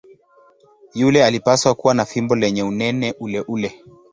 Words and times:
Yule 0.93 1.25
alipaswa 1.25 1.75
kuwa 1.75 1.93
na 1.93 2.05
fimbo 2.05 2.35
lenye 2.35 2.63
unene 2.63 3.13
uleule. 3.19 3.81